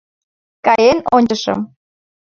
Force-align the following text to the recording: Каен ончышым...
Каен 0.65 0.99
ончышым... 1.15 1.59